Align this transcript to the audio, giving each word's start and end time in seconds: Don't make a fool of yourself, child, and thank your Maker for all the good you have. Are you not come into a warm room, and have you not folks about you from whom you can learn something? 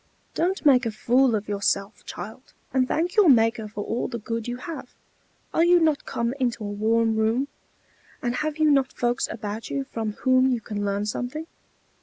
Don't 0.33 0.65
make 0.65 0.87
a 0.87 0.91
fool 0.91 1.35
of 1.35 1.47
yourself, 1.47 2.03
child, 2.07 2.53
and 2.73 2.87
thank 2.87 3.15
your 3.15 3.29
Maker 3.29 3.67
for 3.67 3.83
all 3.83 4.07
the 4.07 4.17
good 4.17 4.47
you 4.47 4.57
have. 4.57 4.89
Are 5.53 5.63
you 5.63 5.79
not 5.79 6.05
come 6.07 6.33
into 6.39 6.63
a 6.63 6.67
warm 6.71 7.15
room, 7.17 7.49
and 8.19 8.37
have 8.37 8.57
you 8.57 8.71
not 8.71 8.91
folks 8.91 9.27
about 9.29 9.69
you 9.69 9.83
from 9.83 10.13
whom 10.13 10.47
you 10.49 10.59
can 10.59 10.83
learn 10.83 11.05
something? 11.05 11.45